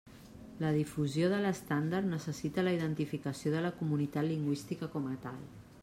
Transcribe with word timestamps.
La 0.63 0.69
difusió 0.77 1.27
de 1.33 1.41
l'estàndard 1.43 2.09
necessita 2.13 2.65
la 2.67 2.73
identificació 2.79 3.55
de 3.57 3.63
la 3.67 3.75
comunitat 3.83 4.31
lingüística 4.33 4.91
com 4.97 5.11
a 5.15 5.17
tal. 5.29 5.43